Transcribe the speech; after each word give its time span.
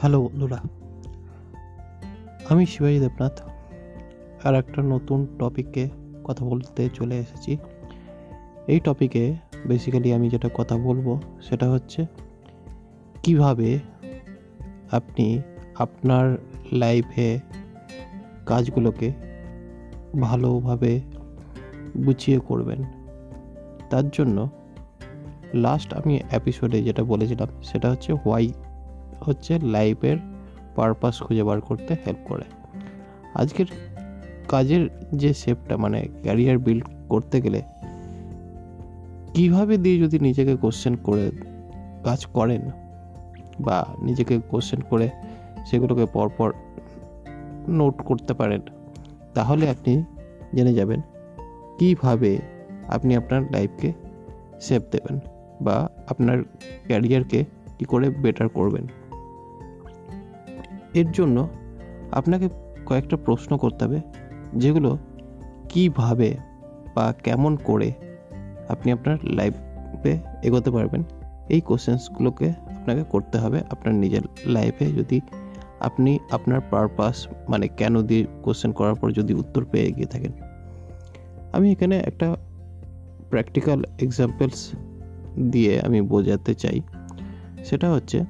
Hello, 0.00 0.22
বন্ধুরা। 0.22 0.58
আমি 2.48 2.66
শিবাজি 2.66 3.00
দেবনাথ, 3.00 3.42
আর 4.44 4.54
একটা 4.54 4.82
নতুন 4.82 5.26
টপিকে 5.38 5.88
কথা 6.24 6.44
বলতে 6.44 6.88
চলে 6.94 7.18
এসেছি। 7.18 7.56
এই 8.66 8.80
টপিকে 8.80 9.34
বেসিক্যালি 9.66 10.12
আমি 10.12 10.28
যেটা 10.28 10.48
কথা 10.54 10.76
বলব, 10.76 11.20
সেটা 11.42 11.70
হচ্ছে 11.70 12.06
কীভাবে 13.22 13.78
আপনি 14.90 15.42
আপনার 15.74 16.38
লাইফে 16.72 17.40
কাজগুলোকে 18.46 19.12
ভালোভাবে 20.20 21.00
গুছিয়ে 22.04 22.38
করবেন। 22.38 22.84
তার 23.90 24.08
জন্য 24.08 24.48
লাস্ট 25.54 25.94
আমি 25.94 26.20
এপিসোডে 26.32 26.82
যেটা 26.82 27.02
বলেছিলাম, 27.04 27.48
সেটা 27.62 27.90
হচ্ছে 27.90 28.12
হোয়াই 28.12 28.52
হচ্ছে 29.24 29.52
লাইফের 29.74 30.18
পারপাস 30.76 31.14
খুঁজে 31.24 31.44
বার 31.48 31.58
করতে 31.60 31.92
হেল্প 32.04 32.22
করে। 32.28 32.46
আজকের 33.34 33.68
কাজের 34.48 34.82
যে 35.12 35.30
শেপটা 35.34 35.74
মানে 35.76 35.98
ক্যারিয়ার 36.22 36.58
বিল্ড 36.66 36.84
করতে 37.12 37.36
গেলে, 37.44 37.60
কীভাবে 39.34 39.74
দিয়ে 39.84 39.96
যদি 40.04 40.16
নিজেকে 40.18 40.54
কোশ্চেন 40.56 40.94
করে 41.06 41.26
কাজ 42.04 42.20
করেন 42.36 42.62
বা 43.66 43.76
নিজেকে 44.02 44.34
কোশ্চেন 44.50 44.80
করে 44.90 45.06
সেগুলোকে 45.68 46.04
পরপর 46.12 46.48
নোট 47.78 47.96
করতে 48.08 48.32
পারেন, 48.34 48.60
তাহলে 49.34 49.64
আপনি 49.74 49.92
জেনে 50.54 50.72
যাবেন 50.74 51.00
কীভাবে 51.78 52.32
আপনি 52.88 53.12
আপনার 53.16 53.40
লাইফকে 53.54 53.88
সেভ 54.60 54.82
দেবেন 54.92 55.16
বা 55.64 55.76
আপনার 56.08 56.38
ক্যারিয়ারকে 56.88 57.40
কী 57.78 57.84
করে 57.92 58.06
বেটার 58.22 58.48
করবেন। 58.48 58.84
এর 60.94 61.10
জন্য 61.12 61.48
আপনাকে 62.12 62.48
কয়েকটা 62.86 63.16
প্রশ্ন 63.16 63.56
করতে 63.56 63.84
হবে, 63.84 64.00
যেগুলো 64.54 64.98
কীভাবে 65.68 66.36
বা 66.94 67.12
কেমন 67.12 67.56
করে 67.56 67.92
আপনি 68.68 68.92
আপনার 68.92 69.16
লাইফে 69.24 70.18
এগোতে 70.42 70.70
পারবেন। 70.70 71.02
এই 71.48 71.60
কোশ্চেন্সগুলোকে 71.60 72.48
আপনাকে 72.48 73.02
করতে 73.10 73.38
হবে 73.38 73.60
আপনার 73.70 73.94
নিজের 73.94 74.22
লাইফে 74.46 74.86
যদি 74.86 75.20
আপনি 75.80 76.18
আপনার 76.30 76.60
পারপাস 76.70 77.28
মানে 77.48 77.68
কেন 77.68 78.02
দিয়ে 78.02 78.26
কোশ্চেন 78.42 78.72
করার 78.72 78.94
পর 78.94 79.12
যদি 79.12 79.34
উত্তর 79.34 79.64
পেয়ে 79.64 79.92
গিয়ে 79.92 80.06
থাকেন। 80.06 80.32
আমি 81.52 81.72
এখানে 81.72 81.96
একটা 81.98 82.36
প্র্যাকটিক্যাল 83.30 83.84
এক্সাম্পলস 83.98 84.72
দিয়ে 85.50 85.80
আমি 85.80 86.00
বোঝাতে 86.00 86.54
চাই। 86.54 86.80
সেটা 87.64 87.90
হচ্ছে, 87.90 88.24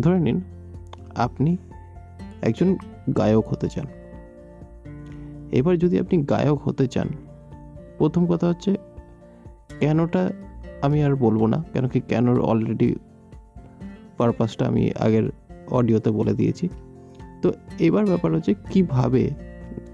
ধরে 0.00 0.18
নিন, 0.20 0.40
আপনি 1.14 1.56
একজন 2.44 2.76
গায়ক 3.16 3.48
হতে 3.48 3.68
চান। 3.68 3.86
এবার 5.52 5.78
যদি 5.78 5.98
আপনি 5.98 6.22
গায়ক 6.22 6.68
হতে 6.68 6.86
চান, 6.86 7.08
প্রথম 7.98 8.26
কথা 8.26 8.46
হচ্ছে, 8.48 8.74
কেনটা 9.80 10.30
আমি 10.82 11.04
আর 11.04 11.16
বলব 11.16 11.46
না, 11.46 11.64
কেন 11.72 11.88
কি 11.88 12.00
কেনর 12.00 12.40
অলরেডি 12.40 12.94
পারপাসটা 14.16 14.66
আমি 14.66 14.90
আগের 15.00 15.30
অডিওতে 15.70 16.10
বলে 16.10 16.34
দিয়েছি। 16.34 16.68
তো 17.42 17.52
এবার 17.78 18.06
ব্যাপার 18.06 18.34
হচ্ছে, 18.34 18.54
কীভাবে 18.70 19.30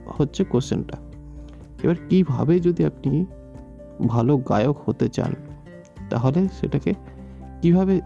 হচ্ছে 0.06 0.44
কোশ্চেনটা 0.44 0.96
এবার 1.82 1.96
কীভাবে 2.08 2.60
যদি 2.60 2.84
আপনি 2.84 3.26
ভালো 4.06 4.36
গায়ক 4.36 4.76
হতে 4.84 5.08
চান, 5.08 5.34
তাহলে 6.10 6.48
সেটাকে 6.48 6.94
কীভাবে 7.62 8.00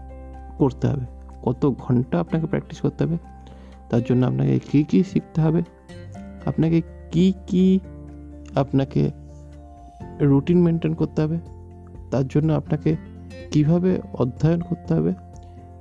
করতে 0.57 0.87
হবে? 0.87 1.05
কত 1.43 1.73
ঘণ্টা 1.79 2.19
আপনাকে 2.19 2.45
প্র্যাকটিস 2.45 2.81
করতে 2.81 3.03
হবে? 3.03 3.17
তার 3.89 4.01
জন্য 4.03 4.25
আপনাকে 4.25 4.59
কী 4.59 4.83
কী 4.83 5.03
শিখতে 5.03 5.41
হবে? 5.41 5.63
আপনাকে 6.45 6.81
কি 7.11 7.33
কি 7.47 7.79
আপনাকে 8.55 9.11
রুটিন 10.21 10.61
মেনটেন 10.61 10.93
করতে 10.93 11.21
হবে? 11.21 11.39
তার 12.11 12.27
জন্য 12.27 12.53
আপনাকে 12.53 12.95
কীভাবে 13.51 13.99
অধ্যয়ন 14.13 14.59
করতে 14.59 14.93
হবে? 14.93 15.13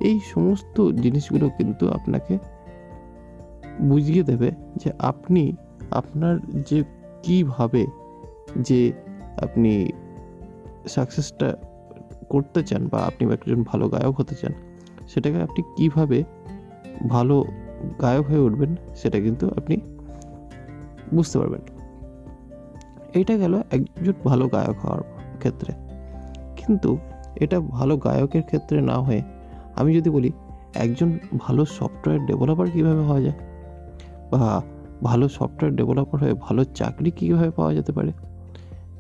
এই 0.01 0.21
সমস্ত 0.35 0.91
জিনিসগুলো 0.91 1.49
কিন্তু 1.49 1.89
আপনাকে 1.89 2.39
বুঝিয়ে 3.81 4.23
দেবে 4.23 4.51
যে 4.77 4.93
আপনি 4.99 5.57
আপনার 5.91 6.39
যে 6.71 6.85
কীভাবে 7.23 7.87
যে 8.59 8.93
আপনি 9.43 9.93
সাকসেসটা 10.89 11.57
করতে 12.31 12.63
চান 12.63 12.89
বা 12.89 12.99
আপনি 12.99 13.33
একজন 13.33 13.63
ভালো 13.63 13.89
গায়ক 13.89 14.21
হতে 14.21 14.35
চান, 14.35 14.53
সেটাকে 15.09 15.43
আপনি 15.43 15.63
কীভাবে 15.77 16.25
ভালো 17.09 17.45
গায়ক 18.03 18.27
হয়ে 18.27 18.39
উঠবেন, 18.39 18.77
সেটা 18.95 19.21
কিন্তু 19.21 19.49
আপনি 19.49 19.77
বুঝতে 21.15 21.39
পারবেন। 21.39 21.61
এইটা 23.15 23.37
গেল 23.37 23.63
একজন 23.71 24.13
ভালো 24.25 24.49
গায়ক 24.49 24.87
হওয়ার 24.87 25.03
ক্ষেত্রে। 25.39 25.73
কিন্তু 26.57 26.99
এটা 27.37 27.61
ভালো 27.61 27.97
গায়কের 27.97 28.43
ক্ষেত্রে 28.43 28.81
না 28.81 28.99
হয়ে 28.99 29.23
আমি 29.77 29.97
যদি 29.97 30.11
বলি, 30.11 30.33
একজন 30.75 31.19
ভালো 31.39 31.65
সফটওয়্যার 31.65 32.27
ডেভেলপার 32.27 32.71
কীভাবে 32.71 33.01
হওয়া 33.01 33.21
যায়? 33.21 33.35
বা 34.31 34.63
ভালো 35.03 35.29
সফটওয়্যার 35.29 35.77
ডেভেলপার 35.77 36.21
হয়ে 36.21 36.35
ভালো 36.35 36.65
চাকরি 36.65 37.11
কীভাবে 37.11 37.51
পাওয়া 37.51 37.75
যেতে 37.75 37.93
পারে? 37.93 38.13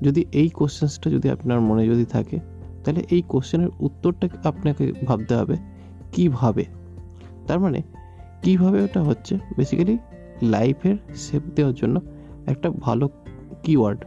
যদি 0.03 0.25
এই 0.33 0.49
কোশ্চেন্সটা 0.49 1.11
যদি 1.11 1.31
আপনার 1.31 1.61
মনে 1.61 1.87
যদি 1.87 2.05
থাকে, 2.05 2.39
তাহলে 2.84 3.05
এই 3.11 3.22
কোশ্চেনের 3.22 3.69
উত্তরটা 3.81 4.28
আপনাকে 4.45 4.93
ভাবতে 5.06 5.34
হবে, 5.37 5.56
কীভাবে? 6.12 6.65
তার 7.47 7.61
মানে 7.61 7.83
কীভাবে 8.44 8.82
ওটা 8.82 9.03
হচ্ছে? 9.03 9.38
বেসিক্যালি 9.56 9.99
লাইফের 10.43 10.97
সেভ 11.15 11.43
দেওয়ার 11.55 11.75
জন্য 11.75 12.00
একটা 12.47 12.71
ভালো 12.71 13.09
কিওয়ার্ড 13.62 14.05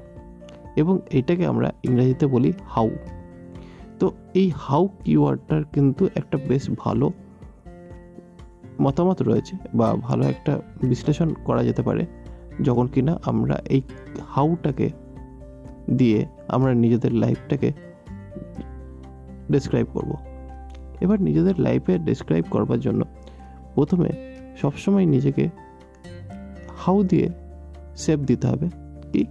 এবং 0.75 1.00
এটাকে 1.12 1.46
আমরা 1.46 1.74
ইংরেজিতে 1.84 2.28
বলি 2.28 2.53
হাউ 2.66 2.90
তো 4.00 4.12
এই 4.34 4.52
হাউ 4.56 4.90
কিওয়ার্ডটার 5.03 5.64
কিন্তু 5.64 6.09
একটা 6.16 6.38
বেশ 6.47 6.70
ভালো 6.78 7.12
মতামত 8.81 9.22
রয়েছে 9.22 9.56
বা 9.74 9.96
ভালো 9.96 10.24
একটা 10.24 10.62
বিশ্লেষণ 10.84 11.34
করা 11.46 11.64
যেতে 11.64 11.81
পারে 11.81 12.06
যখন 12.64 12.88
কিনা 12.88 13.20
আমরা 13.26 13.56
এই 13.70 13.81
হাউটাকে 14.28 14.90
দিয়ে 15.97 16.26
আমরা 16.47 16.74
নিজেদের 16.74 17.14
লাইফটাকে 17.14 17.74
ডেসক্রাইব 19.52 19.88
করব। 19.94 20.16
এবার 21.02 21.22
নিজেদের 21.22 21.59
লাইফে 21.59 21.97
ডেসক্রাইব 21.97 22.46
করবার 22.50 22.80
জন্য 22.80 23.06
প্রথমে 23.76 24.09
সবসময় 24.62 25.06
নিজেকে 25.06 25.50
হাউ 26.78 27.03
দিয়ে 27.03 27.28
সেভ 27.95 28.19
দিতে 28.25 28.47
হবে। 28.47 28.68
কি, 29.12 29.25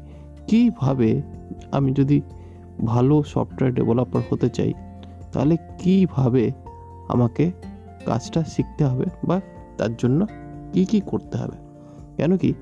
কীভাবে 0.46 1.22
আমি 1.70 1.90
যদি 1.92 2.20
ভালো 2.84 3.22
সফটওয়্যার 3.22 3.74
ডেভেলপার 3.74 4.22
হতে 4.30 4.48
চাই, 4.48 4.72
তাহলে 5.32 5.56
কীভাবে 5.82 6.44
আমাকে 7.08 7.44
কাজটা 8.06 8.40
শিখতে 8.44 8.84
হবে 8.84 9.06
বা 9.24 9.40
তার 9.78 9.92
জন্য 9.96 10.26
কি 10.72 10.84
কি 10.84 11.00
করতে 11.00 11.36
হবে? 11.38 11.56
কেন 12.16 12.36
কি, 12.36 12.54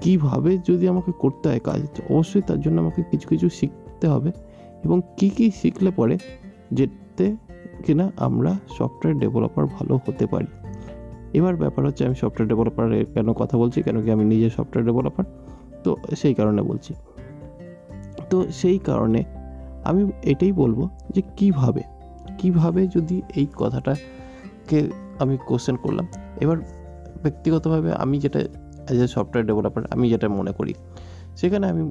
কীভাবে 0.00 0.58
যদি 0.68 0.88
আমাকে 0.88 1.12
করতে 1.18 1.48
হয় 1.48 1.60
কাজ 1.60 1.80
অবশ্যই 2.10 2.42
তার 2.42 2.60
জন্য 2.60 2.76
আমাকে 2.80 3.00
কিছু 3.10 3.26
কিছু 3.28 3.48
শিখতে 3.48 4.06
হবে 4.08 4.30
এবং 4.84 4.98
কি 5.16 5.28
কি 5.30 5.46
শিখলে 5.50 5.90
পরে 5.90 6.18
যেতে 6.72 7.36
কিনা 7.84 8.12
আমরা 8.16 8.52
সফটওয়্যার 8.78 9.18
ডেভেলপার 9.18 9.64
ভালো 9.66 9.94
হতে 10.06 10.26
পারি। 10.26 10.46
এবার 11.38 11.54
ব্যাপার 11.56 11.82
হচ্ছে 11.86 12.02
আমি 12.06 12.16
সফটওয়্যার 12.22 12.48
ডেভেলপারের 12.52 13.04
কেন 13.14 13.28
কথা 13.32 13.56
বলছি, 13.58 13.78
কেন 13.82 13.96
কি 14.04 14.10
আমি 14.16 14.24
নিজে 14.24 14.48
সফটওয়্যার 14.50 14.86
ডেভেলপার 14.88 15.24
তো 15.84 15.90
সেই 16.20 16.34
কারণে 16.34 16.62
বলছি। 16.62 16.92
তো 18.30 18.38
সেই 18.50 18.78
কারণে 18.78 19.20
আমি 19.84 20.02
এটাই 20.22 20.52
বলব 20.52 20.88
যে 21.14 21.22
কীভাবে 21.36 21.82
কীভাবে 22.38 22.82
যদি 22.86 23.16
এই 23.36 23.46
কথাটাকে 23.54 24.78
আমি 25.18 25.34
কোশ্চেন 25.48 25.76
করলাম, 25.76 26.06
এবার 26.40 26.58
ব্যক্তিগতভাবে 27.22 27.90
আমি 27.92 28.16
যেটা 28.18 28.40
অ্যাজ 28.86 28.98
এ 29.00 29.06
সফটওয়্যার 29.06 29.46
ডেভেলপার 29.46 29.82
আমি 29.94 30.04
যেটা 30.10 30.26
মনে 30.28 30.52
করি, 30.52 30.72
সেখানে 31.36 31.64
আমি 31.66 31.82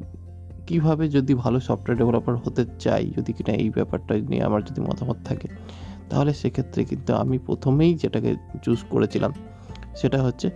কীভাবে 0.68 1.06
যদি 1.10 1.34
ভালো 1.34 1.58
সফটওয়্যার 1.60 1.98
ডেভেলপার 2.02 2.36
হতে 2.36 2.64
চাই, 2.80 3.04
যদি 3.18 3.32
কিনা 3.34 3.54
এই 3.64 3.70
ব্যাপারটা 3.70 4.14
নিয়ে 4.32 4.44
আমার 4.44 4.62
যদি 4.64 4.82
মতামত 4.82 5.18
থাকে 5.26 5.48
তাহলে 6.12 6.32
সেক্ষেত্রে 6.34 6.82
কিন্তু 6.84 7.12
আমি 7.14 7.38
প্রথমেই 7.38 7.92
যেটাকে 7.94 8.32
চুজ 8.64 8.80
করেছিলাম, 8.90 9.32
সেটা 9.96 10.20
হচ্ছে 10.24 10.48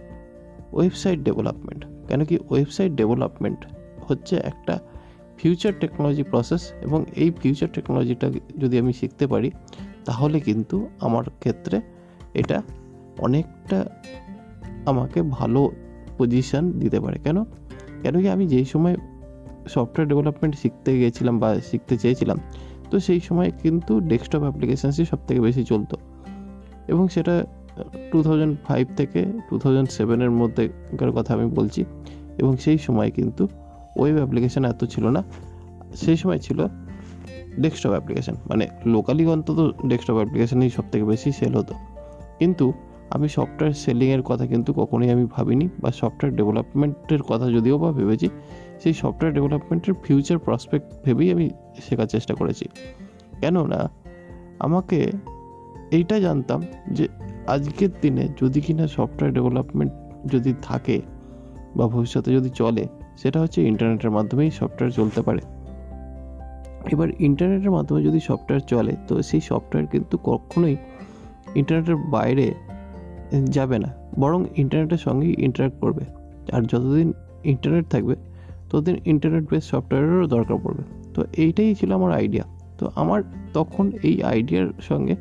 ওয়েবসাইট 0.73 1.19
ডেভেলপমেন্ট 1.19 1.81
কেন 2.07 2.21
কি 2.25 2.35
ওয়েবসাইট 2.49 2.91
ডেভেলপমেন্ট 2.91 3.59
হচ্ছে 4.07 4.35
একটা 4.35 4.73
ফিউচার 5.37 5.73
টেকনোলজি 5.79 6.23
প্রসেস 6.23 6.71
এবং 6.81 7.05
এই 7.15 7.29
ফিউচার 7.41 7.69
টেকনোলজিটা 7.73 8.27
যদি 8.57 8.75
আমি 8.79 8.93
শিখতে 8.93 9.27
পারি, 9.27 9.51
তাহলে 10.05 10.39
কিন্তু 10.39 10.77
আমার 10.99 11.23
ক্ষেত্রে 11.39 11.81
এটা 12.33 12.61
অনেকটা 13.19 13.85
আমাকে 14.85 15.19
ভালো 15.21 15.61
পজিশান 16.17 16.71
দিতে 16.71 16.99
পারে। 16.99 17.17
কেন? 17.19 17.37
কেন 18.01 18.15
কি 18.21 18.27
আমি 18.29 18.45
যেই 18.47 18.65
সময় 18.65 18.95
সফটওয়্যার 19.67 20.07
ডেভেলপমেন্ট 20.07 20.55
শিখতে 20.55 20.91
গিয়েছিলাম 20.97 21.39
বা 21.39 21.49
শিখতে 21.59 21.97
চেয়েছিলাম 21.97 22.37
তো 22.95 22.99
সেই 22.99 23.19
সময় 23.19 23.51
কিন্তু 23.61 23.99
ডেস্কটপ 23.99 24.39
অ্যাপ্লিকেশানসই 24.39 25.05
সব 25.05 25.17
থেকে 25.27 25.41
বেশি 25.41 25.63
চলতো। 25.63 25.97
এবং 26.87 27.07
সেটা 27.07 27.45
টু 28.11 28.23
থাউজেন্ড 28.23 28.57
ফাইভ 28.67 28.87
থেকে 28.97 29.25
টু 29.49 29.59
থাউজেন্ড 29.59 29.89
সেভেনের 29.89 30.31
মধ্যেকার 30.31 31.11
কথা 31.11 31.33
আমি 31.33 31.45
বলছি। 31.45 31.85
এবং 32.37 32.57
সেই 32.57 32.77
সময় 32.77 33.11
কিন্তু 33.11 33.47
ওয়েব 33.97 34.15
অ্যাপ্লিকেশান 34.15 34.65
এত 34.65 34.85
ছিল 34.85 35.07
না। 35.07 35.23
সেই 35.95 36.17
সময় 36.17 36.37
ছিল 36.37 36.67
ডেস্কটপ 37.59 37.89
অ্যাপ্লিকেশান 37.89 38.35
মানে 38.49 38.67
লোকালি 38.85 39.25
অন্তত 39.25 39.75
ডেস্কটপ 39.85 40.13
অ্যাপ্লিকেশানই 40.13 40.69
সব 40.69 40.83
থেকে 40.91 41.05
বেশি 41.05 41.31
সেল 41.31 41.55
হতো। 41.55 41.73
কিন্তু 42.39 42.73
আমি 43.09 43.29
সফটওয়্যার 43.29 43.73
সেলিংয়ের 43.73 44.21
কথা 44.21 44.47
কিন্তু 44.47 44.73
কখনোই 44.73 45.09
আমি 45.09 45.25
ভাবিনি, 45.25 45.69
বা 45.79 45.91
সফটওয়্যার 45.91 46.35
ডেভেলপমেন্টের 46.35 47.21
কথা 47.21 47.51
যদিও 47.51 47.77
বা 47.77 47.91
ভেবেছি 47.91 48.29
সেই 48.79 48.93
সফটওয়্যার 48.93 49.33
ডেভেলপমেন্টের 49.33 49.93
ফিউচার 50.03 50.37
প্রসপেক্ট 50.37 51.05
ভেবেই 51.05 51.31
আমি 51.31 51.49
শেখার 51.89 52.05
চেষ্টা 52.05 52.33
করেছি। 52.33 52.65
কেননা, 53.39 53.89
আমাকে 54.59 55.11
এইটা 55.91 56.19
জানতাম 56.19 56.63
যে 56.91 57.07
আজকের 57.47 57.89
দিনে 58.01 58.27
যদি 58.41 58.61
কিনা 58.61 58.87
সফটওয়্যার 58.87 59.33
ডেভেলপমেন্ট 59.33 59.93
যদি 60.31 60.53
থাকে 60.61 61.01
বা 61.75 61.87
ভবিষ্যতে 61.87 62.33
যদি 62.33 62.49
চলে, 62.49 62.87
সেটা 63.17 63.41
হচ্ছে 63.41 63.63
ইন্টারনেটের 63.63 64.11
মাধ্যমেই 64.11 64.51
সফটওয়্যার 64.51 64.91
চলতে 64.91 65.21
পারে। 65.21 65.41
এবার 66.91 67.09
ইন্টারনেটের 67.19 67.71
মাধ্যমে 67.71 68.03
যদি 68.03 68.19
সফটওয়্যার 68.19 68.59
চলে, 68.59 68.93
তো 69.07 69.21
সেই 69.21 69.41
সফটওয়্যার 69.41 69.87
কিন্তু 69.87 70.17
কখনোই 70.23 70.75
ইন্টারনেটের 71.55 71.95
বাইরে 71.95 72.53
যাবে 73.45 73.79
না, 73.79 73.93
বরং 74.19 74.45
ইন্টারনেটের 74.55 74.97
সঙ্গেই 74.97 75.35
ইন্টারাক্ট 75.37 75.79
করবে। 75.79 76.05
আর 76.51 76.61
যতদিন 76.61 77.13
ইন্টারনেট 77.43 77.87
থাকবে 77.89 78.15
ততদিন 78.69 78.95
ইন্টারনেট 79.11 79.45
বেস 79.51 79.63
সফটওয়্যারেরও 79.71 80.27
দরকার 80.35 80.57
পড়বে। 80.63 80.83
তো 81.15 81.19
এইটাই 81.43 81.71
ছিল 81.79 81.89
আমার 81.99 82.11
আইডিয়া 82.19 82.45
তো 82.79 82.85
আমার 83.01 83.19
তখন 83.57 83.85
এই 84.07 84.15
আইডিয়ার 84.31 84.69
সঙ্গে 84.89 85.15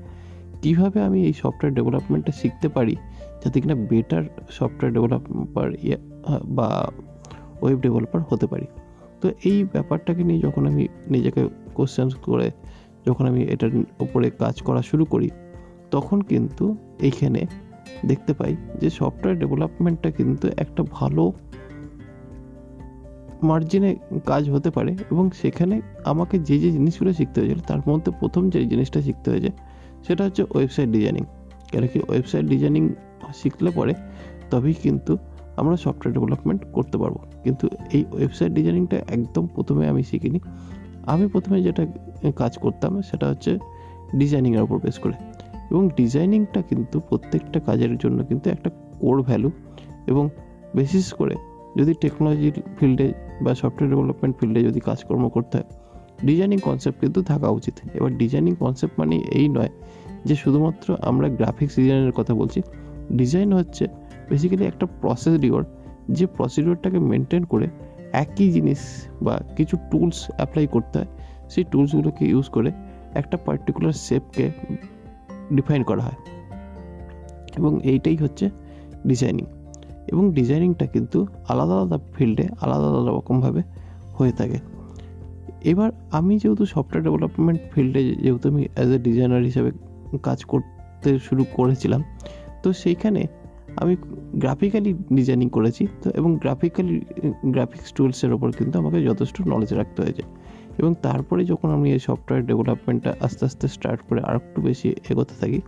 কীভাবে 0.62 0.98
আমি 1.08 1.18
এই 1.28 1.34
সফটওয়্যার 1.42 1.74
ডেভেলপমেন্টটা 1.78 2.32
শিখতে 2.40 2.68
পারি, 2.76 2.94
যাতে 3.42 3.56
কিনা 3.62 3.76
বেটার 3.90 4.24
সফটওয়্যার 4.58 4.92
ডেভেলপার 4.96 5.68
বা 6.56 6.68
ওয়েব 7.62 7.78
ডেভেলপার 7.86 8.20
হতে 8.30 8.46
পারি। 8.52 8.66
তো 9.20 9.26
এই 9.50 9.58
ব্যাপারটাকে 9.74 10.22
নিয়ে 10.28 10.40
যখন 10.46 10.62
আমি 10.70 10.84
নিজেকে 11.14 11.42
কোশ্চেন 11.76 12.08
করে 12.26 12.48
যখন 13.06 13.24
আমি 13.30 13.40
এটার 13.54 13.72
উপরে 14.04 14.26
কাজ 14.42 14.56
করা 14.66 14.80
শুরু 14.90 15.04
করি, 15.12 15.28
তখন 15.94 16.18
কিন্তু 16.30 16.64
এইখানে 17.06 17.40
দেখতে 18.10 18.32
পাই 18.38 18.52
যে 18.80 18.88
সফটওয়্যার 18.98 19.36
ডেভেলপমেন্টটা 19.42 20.10
কিন্তু 20.18 20.46
একটা 20.64 20.82
ভালো 20.98 21.24
মার্জিনে 23.44 23.96
কাজ 24.26 24.50
হতে 24.50 24.70
পারে 24.70 24.92
এবং 25.10 25.30
সেখানে 25.30 25.80
আমাকে 26.04 26.38
যে 26.38 26.58
যে 26.58 26.70
জিনিসগুলো 26.70 27.12
শিখতে 27.12 27.40
হয়েছিল, 27.40 27.58
তার 27.68 27.78
মধ্যে 27.88 28.12
প্রথম 28.20 28.50
যে 28.50 28.64
জিনিসটা 28.64 29.02
শিখতে 29.02 29.30
হয়েছে, 29.30 29.50
সেটা 30.06 30.24
হচ্ছে 30.24 30.42
ওয়েবসাইট 30.42 30.88
ডিজাইনিং 30.90 31.24
কেন 31.72 31.86
কি 31.86 32.00
ওয়েবসাইট 32.08 32.46
ডিজাইনিং 32.46 32.94
শিখলে 33.34 33.70
পরে 33.70 33.94
তবেই 34.50 34.74
কিন্তু 34.74 35.18
আমরা 35.56 35.76
সফটওয়্যার 35.76 36.12
ডেভেলপমেন্ট 36.12 36.64
করতে 36.72 36.98
পারব। 36.98 37.16
কিন্তু 37.44 37.68
এই 37.92 38.04
ওয়েবসাইট 38.12 38.52
ডিজাইনিংটা 38.52 38.96
একদম 38.96 39.46
প্রথমে 39.46 39.88
আমি 39.88 40.02
শিখিনি। 40.02 40.40
আমি 41.06 41.26
প্রথমে 41.26 41.62
যেটা 41.62 41.86
কাজ 42.36 42.58
করতাম, 42.58 43.02
সেটা 43.02 43.28
হচ্ছে 43.28 43.58
ডিজাইনিংয়ের 44.16 44.62
উপর 44.62 44.78
বেস 44.78 44.98
করে। 44.98 45.12
এবং 45.70 45.88
ডিজাইনিংটা 45.96 46.62
কিন্তু 46.62 47.00
প্রত্যেকটা 47.00 47.60
কাজের 47.60 47.96
জন্য 47.96 48.24
কিন্তু 48.24 48.50
একটা 48.50 48.70
কোর 49.00 49.22
ভ্যালু 49.22 49.50
এবং 50.06 50.28
বিশেষ 50.74 51.12
করে 51.12 51.34
যদি 51.78 51.94
টেকনোলজির 52.00 52.62
ফিল্ডে 52.78 53.12
বা 53.42 53.54
সফটওয়্যার 53.54 53.90
ডেভেলপমেন্ট 53.90 54.36
ফিল্ডে 54.36 54.60
যদি 54.62 54.80
কাজকর্ম 54.80 55.28
করতে 55.28 55.58
হয় 55.58 55.68
ডিজাইনিং 56.26 56.58
কনসেপ্ট 56.58 57.00
কিন্তু 57.00 57.22
থাকা 57.22 57.48
উচিত। 57.48 57.74
এবার 57.94 58.16
ডিজাইনিং 58.16 58.54
কনসেপ্ট 58.54 58.98
মানে 58.98 59.16
এই 59.16 59.48
নয় 59.48 59.68
যে 60.24 60.34
শুধুমাত্র 60.36 60.96
আমরা 61.00 61.28
গ্রাফিক্স 61.28 61.74
ডিজাইনের 61.76 62.12
কথা 62.12 62.34
বলছি 62.34 62.62
ডিজাইন 63.12 63.52
হচ্ছে 63.52 63.86
বেসিক্যালি 64.30 64.64
একটা 64.64 64.86
প্রসেস 64.86 65.40
রিওয়ার্ড 65.40 65.66
যে 66.10 66.26
প্রসিডিওরটাকে 66.26 66.98
মেনটেন 66.98 67.44
করে 67.44 67.68
একই 68.12 68.50
জিনিস 68.50 68.78
বা 69.22 69.40
কিছু 69.56 69.76
টুলস 69.90 70.30
অ্যাপ্লাই 70.36 70.66
করতে 70.66 70.98
হয়, 70.98 71.06
সেই 71.50 71.64
টুলসগুলোকে 71.64 72.24
ইউজ 72.26 72.48
করে 72.48 72.72
একটা 73.14 73.36
পার্টিকুলার 73.36 73.92
শেপকে 73.92 74.50
ডিফাইন 75.52 75.82
করা 75.82 76.02
হয়। 76.02 76.18
এবং 77.58 77.80
এইটাই 77.82 78.16
হচ্ছে 78.16 78.50
ডিজাইনিং 79.06 79.44
এবং 80.14 80.24
ডিজাইনিংটা 80.38 80.86
কিন্তু 80.94 81.18
আলাদা 81.48 81.74
আলাদা 81.76 81.98
ফিল্ডে 82.14 82.44
আলাদা 82.64 82.86
আলাদা 82.90 83.10
রকমভাবে 83.18 83.62
হয়ে 84.18 84.34
থাকে। 84.40 84.58
এবার 85.72 85.90
আমি 86.18 86.34
যেহেতু 86.42 86.64
সফটওয়্যার 86.74 87.02
ডেভেলপমেন্ট 87.06 87.60
ফিল্ডে 87.72 88.00
যেহেতু 88.24 88.46
আমি 88.52 88.62
অ্যাজ 88.74 88.90
এ 88.96 88.98
ডিজাইনার 88.98 89.42
হিসাবে 89.50 89.70
কাজ 90.22 90.38
করতে 90.52 91.10
শুরু 91.26 91.42
করেছিলাম, 91.56 92.00
তো 92.62 92.68
সেইখানে 92.82 93.20
আমি 93.82 93.94
গ্রাফিক্যালি 94.42 94.90
ডিজাইনিং 95.18 95.48
করেছি। 95.56 95.82
তো 96.02 96.08
এবং 96.18 96.30
গ্রাফিক্যালি 96.42 96.96
গ্রাফিক্স 97.54 97.88
টুলসের 97.96 98.30
ওপর 98.36 98.48
কিন্তু 98.58 98.74
আমাকে 98.82 98.98
যথেষ্ট 99.08 99.36
নলেজ 99.52 99.70
রাখতে 99.80 99.98
হয়েছে। 100.02 100.24
এবং 100.78 100.90
তারপরে 101.06 101.42
যখন 101.44 101.68
আমি 101.76 101.88
এই 101.96 102.00
সফটওয়্যার 102.08 102.46
ডেভেলপমেন্টটা 102.50 103.10
আস্তে 103.26 103.42
আস্তে 103.48 103.66
স্টার্ট 103.68 104.00
করে 104.08 104.20
আর 104.28 104.34
একটু 104.36 104.58
বেশি 104.68 104.88
এগোতে 105.10 105.34
থাকি, 105.40 105.60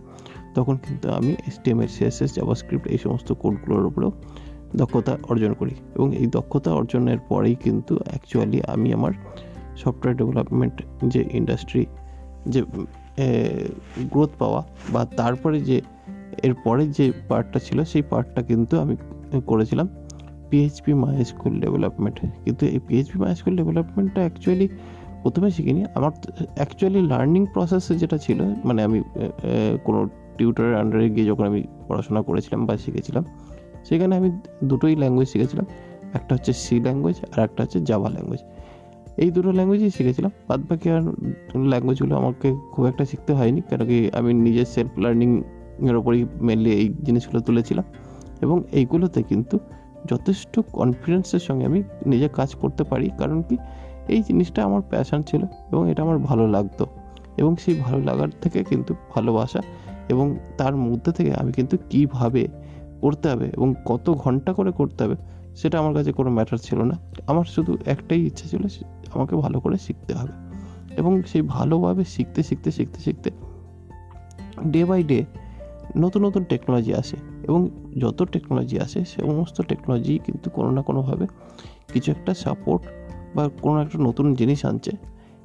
তখন 0.55 0.75
কিন্তু 0.85 1.07
আমি 1.17 1.31
এসটিএমএল 1.47 1.89
সিএসএস 1.95 2.31
জাভাস্ক্রিপ্ট 2.37 2.85
এই 2.93 2.99
সমস্ত 3.05 3.29
কোডগুলোর 3.41 3.85
উপরেও 3.85 4.11
দক্ষতা 4.75 5.13
অর্জন 5.29 5.51
করি। 5.53 5.73
এবং 5.95 6.07
এই 6.21 6.27
দক্ষতা 6.37 6.71
অর্জনের 6.79 7.19
পরেই 7.31 7.55
কিন্তু 7.65 7.93
অ্যাকচুয়ালি 8.07 8.59
আমি 8.73 8.89
আমার 8.93 9.13
সফটওয়্যার 9.81 10.17
ডেভেলপমেন্ট 10.21 10.75
যে 11.13 11.21
ইন্ডাস্ট্রি 11.31 11.83
যে 12.47 12.61
গ্রোথ 14.13 14.31
পাওয়া 14.39 14.61
বা 14.93 15.01
তারপরে 15.19 15.57
যে, 15.59 15.77
এর 16.43 16.53
পরে 16.65 16.83
যে 16.97 17.05
পার্টটা 17.29 17.59
ছিল 17.59 17.77
সেই 17.83 18.01
পার্টটা 18.01 18.41
কিন্তু 18.41 18.73
আমি 18.79 18.95
করেছিলাম 19.45 19.87
পিএইচপি 20.49 20.91
মাই 20.93 21.15
স্কুল 21.25 21.53
ডেভেলপমেন্ট 21.59 22.17
কিন্তু 22.45 22.63
এই 22.65 22.79
পিএইচপি 22.87 23.17
মাই 23.19 23.31
স্কুল 23.35 23.55
ডেভেলপমেন্টটা 23.55 24.21
অ্যাকচুয়ালি 24.21 24.67
প্রথমে 25.21 25.49
শিখিনি। 25.55 25.81
আমার 25.97 26.11
অ্যাকচুয়ালি 26.57 27.01
লার্নিং 27.11 27.41
প্রসেসে 27.53 27.93
যেটা 28.01 28.17
ছিল 28.25 28.39
মানে 28.67 28.81
আমি 28.87 28.99
কোনো 29.85 29.99
টিউটারের 30.37 30.75
আন্ডারে 30.81 31.07
গিয়ে 31.15 31.27
যখন 31.31 31.45
আমি 31.51 31.59
পড়াশোনা 31.87 32.21
করেছিলাম 32.27 32.61
বা 32.67 32.73
শিখেছিলাম, 32.85 33.23
সেখানে 33.87 34.13
আমি 34.19 34.29
দুটোই 34.69 34.95
ল্যাঙ্গুয়েজ 35.01 35.29
শিখেছিলাম। 35.33 35.65
একটা 36.17 36.31
হচ্ছে 36.35 36.51
সি 36.63 36.75
ল্যাঙ্গুয়েজ 36.85 37.17
আর 37.33 37.39
একটা 37.47 37.59
হচ্ছে 37.63 37.79
জাভা 37.89 38.09
ল্যাঙ্গুয়েজ 38.15 38.41
এই 39.23 39.29
দুটো 39.35 39.49
ল্যাঙ্গুয়েজই 39.57 39.91
শিখেছিলাম। 39.97 40.31
বাদ 40.49 40.59
বাকি 40.69 40.87
আর 40.95 41.03
ল্যাঙ্গুয়েজগুলো 41.71 42.13
আমাকে 42.21 42.47
খুব 42.73 42.83
একটা 42.91 43.03
শিখতে 43.11 43.31
হয়নি 43.39 43.61
কেন 43.69 43.81
কি 43.89 43.97
আমি 44.19 44.31
নিজের 44.45 44.67
সেলফ 44.75 44.91
লার্নিংয়ের 45.03 45.95
ওপরই 45.99 46.21
মেনলি 46.47 46.71
এই 46.79 46.87
জিনিসগুলো 47.07 47.39
তুলেছিলাম। 47.47 47.85
এবং 48.45 48.57
এইগুলোতে 48.79 49.19
কিন্তু 49.31 49.55
যথেষ্ট 50.11 50.53
কনফিডেন্সের 50.77 51.43
সঙ্গে 51.47 51.65
আমি 51.69 51.79
নিজে 52.11 52.27
কাজ 52.39 52.49
করতে 52.61 52.83
পারি। 52.91 53.07
কারণ 53.19 53.37
কি? 53.49 53.55
এই 54.07 54.21
জিনিসটা 54.21 54.63
আমার 54.63 54.81
প্যাশান 54.81 55.21
ছিল 55.21 55.43
এবং 55.71 55.91
এটা 55.91 56.03
আমার 56.03 56.17
ভালো 56.19 56.47
লাগতো। 56.47 56.85
এবং 57.37 57.55
সেই 57.55 57.75
ভালো 57.75 58.03
লাগার 58.03 58.27
থেকে 58.41 58.63
কিন্তু 58.63 58.95
ভালোবাসা 59.15 59.61
এবং 60.09 60.37
তার 60.57 60.75
মধ্যে 60.75 61.11
থেকে 61.11 61.33
আমি 61.33 61.51
কিন্তু 61.51 61.77
কীভাবে 61.89 62.47
করতে 63.01 63.29
হবে 63.29 63.51
এবং 63.53 63.73
কত 63.85 64.09
ঘণ্টা 64.09 64.53
করে 64.53 64.71
করতে 64.71 65.03
হবে 65.03 65.15
সেটা 65.55 65.79
আমার 65.79 65.93
কাছে 65.93 66.11
কোনো 66.11 66.29
ম্যাটার 66.29 66.57
ছিল 66.57 66.81
না। 66.81 66.95
আমার 67.27 67.43
শুধু 67.43 67.77
একটাই 67.85 68.21
ইচ্ছা 68.21 68.49
ছিল 68.49 68.67
আমাকে 69.13 69.35
ভালো 69.35 69.59
করে 69.59 69.77
শিখতে 69.77 70.13
হবে। 70.13 70.31
এবং 70.97 71.23
সেই 71.23 71.41
ভালোভাবে 71.41 72.03
শিখতে 72.03 72.43
শিখতে 72.43 72.71
শিখতে 72.71 72.99
শিখতে 72.99 73.31
ডে 74.67 74.85
বাই 74.85 75.03
ডে 75.03 75.25
নতুন 75.97 76.25
নতুন 76.25 76.43
টেকনোলজি 76.43 76.93
আসে 76.93 77.17
এবং 77.43 77.69
যত 77.97 78.23
টেকনোলজি 78.23 78.79
আসে 78.79 79.05
সমস্ত 79.05 79.61
টেকনোলজি 79.61 80.19
কিন্তু 80.25 80.49
কোনো 80.49 80.71
না 80.71 80.81
কোনোভাবে 80.81 81.27
কিছু 81.93 82.11
একটা 82.11 82.33
সাপোর্ট 82.33 82.83
বা 83.37 83.43
কোনো 83.61 83.77
একটা 83.81 83.97
নতুন 83.99 84.25
জিনিস 84.33 84.65
আনছে 84.65 84.91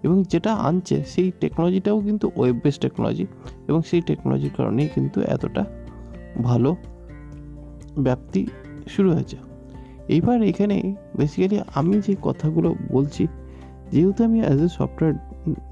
এবং 0.02 0.16
যেটা 0.28 0.52
আনছে 0.68 0.96
সেই 1.04 1.28
টেকনোলজিটাও 1.40 1.98
কিন্তু 2.00 2.26
ওয়েব 2.36 2.56
বেস 2.64 2.76
টেকনোলজি 2.78 3.26
এবং 3.68 3.80
সেই 3.82 4.00
টেকনোলজির 4.00 4.54
কারণেই 4.56 4.88
কিন্তু 4.94 5.18
এতটা 5.34 5.62
ভালো 6.42 6.76
ব্যাপ্তি 7.98 8.42
শুরু 8.88 9.08
হয়েছে। 9.12 9.36
এইবার 10.08 10.42
এখানে 10.42 10.76
বেসিক্যালি 11.16 11.56
আমি 11.74 12.00
যে 12.06 12.12
কথাগুলো 12.22 12.68
বলছি, 12.92 13.26
যেহেতু 13.92 14.20
আমি 14.24 14.38
অ্যাজ 14.40 14.60
এ 14.62 14.68
সফটওয়্যার 14.68 15.14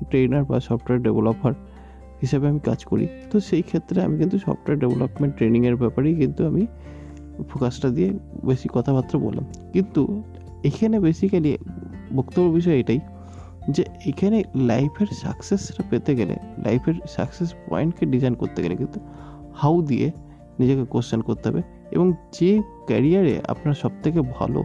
ট্রেনার 0.08 0.44
বা 0.44 0.56
সফটওয়্যার 0.60 1.02
ডেভেলপার 1.02 1.52
হিসেবে 2.20 2.44
আমি 2.48 2.60
কাজ 2.60 2.80
করি, 2.84 3.06
তো 3.30 3.36
সেই 3.40 3.62
ক্ষেত্রে 3.62 3.98
আমি 4.02 4.18
কিন্তু 4.18 4.36
সফটওয়্যার 4.38 4.78
ডেভেলপমেন্ট 4.78 5.32
ট্রেনিংয়ের 5.36 5.76
ব্যাপারেই 5.76 6.14
কিন্তু 6.14 6.40
আমি 6.46 6.62
ফোকাসটা 7.48 7.88
দিয়ে 7.90 8.10
বেশি 8.44 8.68
কথাবার্তা 8.72 9.16
বললাম। 9.18 9.46
কিন্তু 9.72 10.22
এখানে 10.64 10.96
বেসিক্যালি 11.00 11.52
বক্তব্য 12.16 12.46
বিষয় 12.50 12.76
এটাই 12.78 13.00
যে 13.70 13.84
এখানে 14.06 14.42
লাইফের 14.56 15.06
সাকসেসটা 15.06 15.82
পেতে 15.90 16.14
গেলে 16.14 16.36
লাইফের 16.64 16.96
সাকসেস 17.06 17.54
পয়েন্টকে 17.68 18.06
ডিজাইন 18.06 18.34
করতে 18.34 18.62
গেলে 18.62 18.76
কিন্তু 18.76 18.98
হাউ 19.54 19.82
দিয়ে 19.82 20.12
নিজেকে 20.58 20.84
কোশ্চেন 20.84 21.20
করতে 21.20 21.48
হবে 21.48 21.62
এবং 21.90 22.12
যে 22.32 22.62
ক্যারিয়ারে 22.86 23.40
আপনার 23.48 23.74
সবথেকে 23.74 24.20
ভালো 24.20 24.64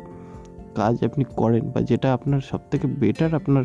কাজ 0.75 1.03
আপনি 1.03 1.23
করেন 1.35 1.63
বা 1.73 1.81
যেটা 1.81 2.13
আপনার 2.13 2.41
সবথেকে 2.41 2.87
বেটার 2.87 3.35
আপনার 3.35 3.63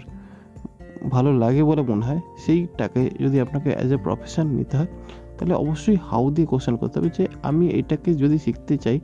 ভালো 1.08 1.30
লাগে 1.38 1.62
বলে 1.62 1.82
মনে 1.82 2.04
হয়, 2.06 2.20
সেইটাকে 2.46 3.10
যদি 3.20 3.40
আপনাকে 3.40 3.74
অ্যাজ 3.74 3.92
এ 3.92 3.96
প্রফেশন 3.96 4.46
নিতে 4.46 4.76
হয়, 4.76 4.90
তাহলে 5.36 5.54
অবশ্যই 5.54 5.98
হাউ 6.02 6.30
দিয়ে 6.30 6.46
কোশ্চেন 6.46 6.76
করতে 6.76 6.98
হবে 6.98 7.10
যে 7.18 7.26
আমি 7.42 7.68
এটাকে 7.70 8.14
যদি 8.14 8.38
শিখতে 8.38 8.78
চাই, 8.78 9.00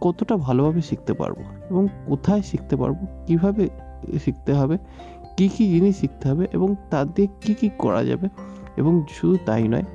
কতটা 0.00 0.36
ভালোভাবে 0.36 0.80
শিখতে 0.80 1.12
পারব 1.14 1.38
এবং 1.70 1.88
কোথায় 2.06 2.42
শিখতে 2.42 2.76
পারব, 2.76 2.96
কীভাবে 3.26 3.68
শিখতে 4.24 4.52
হবে, 4.54 4.76
কী 5.36 5.48
কী 5.48 5.64
জিনিস 5.70 5.94
শিখতে 5.96 6.28
হবে 6.28 6.46
এবং 6.52 6.68
তার 6.90 7.06
দিয়ে 7.14 7.28
কী 7.40 7.52
কী 7.54 7.68
করা 7.78 8.04
যাবে 8.04 8.26
এবং 8.76 8.92
শুধু 9.08 9.36
তাই 9.44 9.68
নয়, 9.68 9.86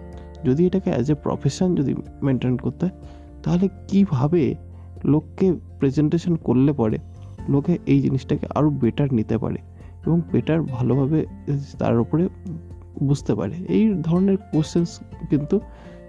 যদি 0.45 0.61
এটাকে 0.65 0.89
অ্যাজ 0.89 1.11
এ 1.11 1.15
প্রফেশন 1.15 1.75
যদি 1.75 1.95
মেনটেন 2.21 2.57
করতে 2.57 2.85
হয়, 2.85 2.95
তাহলে 3.43 3.69
কীভাবে 3.87 4.55
লোককে 5.03 5.53
প্রেজেন্টেশন 5.79 6.35
করলে 6.35 6.73
পরে 6.73 6.97
লোকে 7.49 7.77
এই 7.85 7.99
জিনিসটাকে 8.01 8.45
আরও 8.55 8.69
বেটার 8.69 9.13
নিতে 9.13 9.37
পারে 9.37 9.59
এবং 10.05 10.21
বেটার 10.31 10.61
ভালোভাবে 10.61 11.25
তার 11.79 11.99
উপরে 11.99 12.23
বুঝতে 13.03 13.35
পারে? 13.35 13.55
এই 13.69 13.83
ধরনের 14.01 14.37
কোশ্চেন্স 14.51 14.89
কিন্তু 15.29 15.59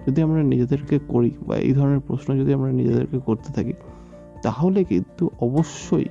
যদি 0.06 0.22
আমরা 0.22 0.42
নিজেদেরকে 0.42 0.98
করি 1.08 1.30
বা 1.46 1.56
এই 1.56 1.72
ধরনের 1.72 2.00
প্রশ্ন 2.00 2.28
যদি 2.36 2.50
আমরা 2.54 2.70
নিজেদেরকে 2.72 3.18
করতে 3.18 3.52
থাকি, 3.52 3.72
তাহলে 4.42 4.84
কিন্তু 4.84 5.30
অবশ্যই 5.40 6.04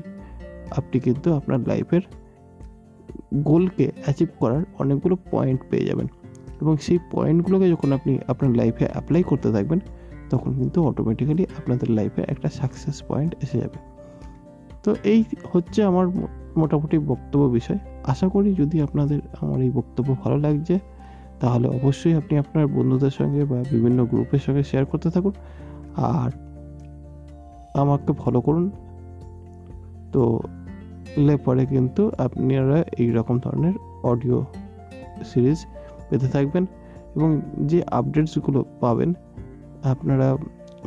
আপনি 0.77 0.99
কিন্তু 0.99 1.33
আপনার 1.33 1.59
লাইফের 1.67 2.01
গোলকে 3.35 3.91
অ্যাচিভ 4.03 4.27
করার 4.39 4.63
অনেকগুলো 4.79 5.17
পয়েন্ট 5.31 5.61
পেয়ে 5.69 5.85
যাবেন। 5.85 6.07
এবং 6.61 6.77
সেই 6.77 6.99
পয়েন্টগুলোকে 7.11 7.69
যখন 7.69 7.91
আপনি 7.91 8.19
আপনার 8.27 8.55
লাইফে 8.55 8.87
অ্যাপ্লাই 8.91 9.23
করতে 9.23 9.51
থাকবেন, 9.51 9.79
তখন 10.29 10.53
কিন্তু 10.53 10.83
অটোমেটিক্যালি 10.83 11.43
আপনাদের 11.43 11.91
লাইফে 11.91 12.23
একটা 12.27 12.49
সাকসেস 12.49 13.03
পয়েন্ট 13.07 13.35
এসে 13.43 13.57
যাবে। 13.57 13.79
তো 14.83 14.95
এই 15.03 15.23
হচ্ছে 15.51 15.83
আমার 15.83 16.07
মোটামুটি 16.57 16.99
বক্তব্য 16.99 17.45
বিষয়। 17.45 17.77
আশা 18.03 18.29
করি 18.29 18.53
যদি 18.53 18.81
আপনাদের 18.81 19.19
আমার 19.41 19.61
এই 19.61 19.69
বক্তব্য 19.69 20.15
ভালো 20.23 20.37
লাগছে, 20.37 20.79
তাহলে 21.39 21.67
অবশ্যই 21.67 22.13
আপনি 22.13 22.37
আপনার 22.37 22.67
বন্ধুদের 22.67 23.09
সঙ্গে 23.09 23.45
বা 23.45 23.63
বিভিন্ন 23.71 24.05
গ্রুপের 24.05 24.39
সঙ্গে 24.39 24.63
শেয়ার 24.63 24.85
করতে 24.85 25.09
থাকুন। 25.09 25.31
আর 25.95 26.31
আমাকে 27.73 28.13
ফলো 28.13 28.41
করুন। 28.41 28.71
তো 30.11 30.39
লে 31.17 31.37
পরে 31.37 31.65
কিন্তু 31.65 32.11
আপনারা 32.17 32.83
এই 32.97 33.11
রকম 33.11 33.39
ধরনের 33.39 33.73
অডিও 34.03 34.45
সিরিজ 35.25 35.65
পেতে 36.09 36.27
থাকবেন 36.27 36.65
এবং 37.15 37.41
যে 37.57 37.83
আপডেটসগুলো 37.91 38.65
পাবেন, 38.79 39.13
আপনারা 39.83 40.37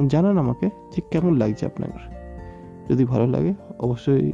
জানান 0.07 0.39
আমাকে 0.39 0.67
যে 0.67 1.03
কেমন 1.11 1.35
লাগছে 1.35 1.67
আপনার। 1.67 1.89
যদি 2.91 3.05
ভালো 3.05 3.27
লাগে, 3.27 3.55
অবশ্যই 3.79 4.33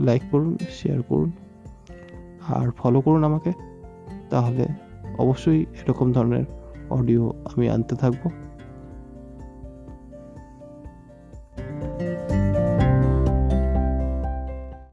লাইক 0.00 0.22
করুন 0.30 0.58
শেয়ার 0.70 1.02
করুন, 1.02 1.32
আর 2.48 2.70
ফলো 2.70 3.00
করুন 3.00 3.24
আমাকে। 3.24 3.52
তাহলে 4.30 4.66
অবশ্যই 5.18 5.60
এরকম 5.60 6.12
ধরনের 6.12 6.44
অডিও 6.90 7.32
আমি 7.44 7.68
আনতে 7.68 7.96
থাকব। 7.96 8.45